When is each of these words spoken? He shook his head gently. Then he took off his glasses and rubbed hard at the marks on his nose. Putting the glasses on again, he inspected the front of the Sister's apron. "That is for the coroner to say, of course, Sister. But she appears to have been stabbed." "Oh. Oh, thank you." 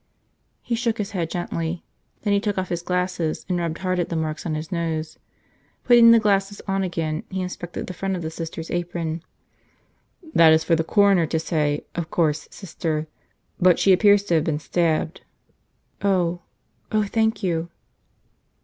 He 0.63 0.73
shook 0.73 0.97
his 0.97 1.11
head 1.11 1.29
gently. 1.29 1.85
Then 2.23 2.33
he 2.33 2.39
took 2.39 2.57
off 2.57 2.69
his 2.69 2.81
glasses 2.81 3.45
and 3.47 3.59
rubbed 3.59 3.77
hard 3.77 3.99
at 3.99 4.09
the 4.09 4.15
marks 4.15 4.47
on 4.47 4.55
his 4.55 4.71
nose. 4.71 5.19
Putting 5.83 6.09
the 6.09 6.17
glasses 6.19 6.59
on 6.67 6.81
again, 6.81 7.21
he 7.29 7.41
inspected 7.43 7.85
the 7.85 7.93
front 7.93 8.15
of 8.15 8.23
the 8.23 8.31
Sister's 8.31 8.71
apron. 8.71 9.21
"That 10.33 10.53
is 10.53 10.63
for 10.63 10.75
the 10.75 10.83
coroner 10.83 11.27
to 11.27 11.37
say, 11.39 11.85
of 11.93 12.09
course, 12.09 12.47
Sister. 12.49 13.05
But 13.59 13.77
she 13.77 13.93
appears 13.93 14.23
to 14.23 14.33
have 14.33 14.43
been 14.43 14.57
stabbed." 14.57 15.21
"Oh. 16.01 16.41
Oh, 16.91 17.03
thank 17.03 17.43
you." 17.43 17.69